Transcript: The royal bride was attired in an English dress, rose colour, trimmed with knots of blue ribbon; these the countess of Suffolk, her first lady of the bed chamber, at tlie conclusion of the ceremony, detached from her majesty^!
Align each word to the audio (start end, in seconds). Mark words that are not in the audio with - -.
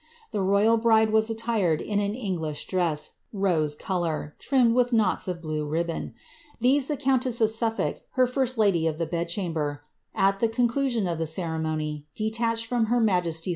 The 0.31 0.41
royal 0.41 0.77
bride 0.77 1.11
was 1.11 1.29
attired 1.29 1.79
in 1.79 1.99
an 1.99 2.15
English 2.15 2.65
dress, 2.65 3.19
rose 3.31 3.75
colour, 3.75 4.33
trimmed 4.39 4.73
with 4.73 4.91
knots 4.91 5.27
of 5.27 5.43
blue 5.43 5.63
ribbon; 5.63 6.15
these 6.59 6.87
the 6.87 6.97
countess 6.97 7.39
of 7.39 7.51
Suffolk, 7.51 8.01
her 8.13 8.25
first 8.25 8.57
lady 8.57 8.87
of 8.87 8.97
the 8.97 9.05
bed 9.05 9.29
chamber, 9.29 9.83
at 10.15 10.39
tlie 10.39 10.51
conclusion 10.51 11.05
of 11.05 11.19
the 11.19 11.27
ceremony, 11.27 12.07
detached 12.15 12.65
from 12.65 12.85
her 12.85 12.99
majesty^! 12.99 13.49